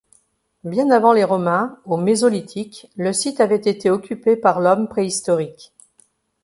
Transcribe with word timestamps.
Bien 0.63 0.89
avant 0.89 1.13
les 1.13 1.23
Romains, 1.23 1.77
au 1.85 1.95
Mésolithique, 1.95 2.89
le 2.95 3.13
site 3.13 3.39
avait 3.39 3.57
été 3.61 3.91
occupé 3.91 4.35
par 4.35 4.59
l'homme 4.59 4.87
préhistorique. 4.87 5.73